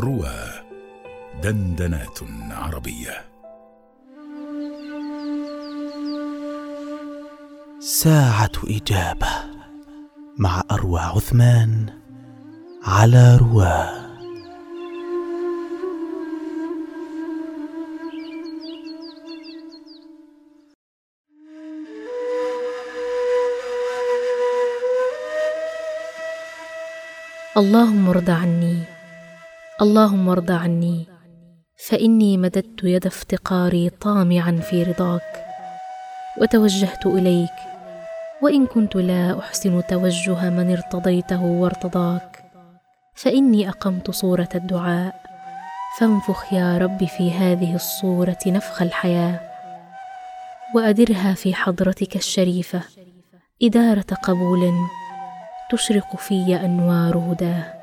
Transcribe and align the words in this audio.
روى 0.00 0.38
دندنات 1.42 2.18
عربية. 2.50 3.24
ساعة 7.80 8.52
إجابة 8.64 9.28
مع 10.38 10.62
أروى 10.70 11.00
عثمان 11.00 11.86
على 12.86 13.36
رواه 13.36 14.02
اللهم 27.56 28.08
ارض 28.08 28.30
عني 28.30 28.91
اللهم 29.82 30.28
ارض 30.28 30.50
عني 30.50 31.06
فإني 31.88 32.36
مددت 32.36 32.84
يد 32.84 33.06
افتقاري 33.06 33.90
طامعا 33.90 34.52
في 34.52 34.82
رضاك 34.82 35.44
وتوجهت 36.40 37.06
إليك 37.06 37.58
وإن 38.42 38.66
كنت 38.66 38.96
لا 38.96 39.38
أحسن 39.38 39.82
توجه 39.86 40.50
من 40.50 40.70
ارتضيته 40.70 41.42
وارتضاك 41.42 42.44
فإني 43.14 43.68
أقمت 43.68 44.10
صورة 44.10 44.48
الدعاء. 44.54 45.14
فانفخ 45.98 46.52
يا 46.52 46.78
رب 46.78 47.04
في 47.04 47.32
هذه 47.32 47.74
الصورة 47.74 48.38
نفخ 48.46 48.82
الحياة 48.82 49.40
وأدرها 50.74 51.34
في 51.34 51.54
حضرتك 51.54 52.16
الشريفة 52.16 52.82
إدارة 53.62 54.14
قبول 54.22 54.72
تشرق 55.70 56.16
في 56.16 56.60
أنوار 56.64 57.18
هداه. 57.18 57.81